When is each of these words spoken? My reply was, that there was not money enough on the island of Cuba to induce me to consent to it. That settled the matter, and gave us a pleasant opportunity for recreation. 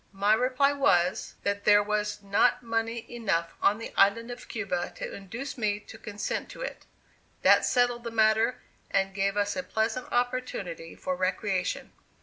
My 0.13 0.33
reply 0.33 0.73
was, 0.73 1.35
that 1.43 1.63
there 1.63 1.83
was 1.83 2.23
not 2.23 2.63
money 2.63 3.05
enough 3.07 3.53
on 3.61 3.77
the 3.77 3.93
island 3.95 4.31
of 4.31 4.47
Cuba 4.47 4.91
to 4.95 5.13
induce 5.13 5.59
me 5.59 5.79
to 5.81 5.99
consent 5.99 6.49
to 6.49 6.61
it. 6.63 6.87
That 7.43 7.65
settled 7.65 8.03
the 8.05 8.09
matter, 8.09 8.61
and 8.89 9.13
gave 9.13 9.37
us 9.37 9.55
a 9.55 9.61
pleasant 9.61 10.11
opportunity 10.11 10.95
for 10.95 11.15
recreation. 11.15 11.91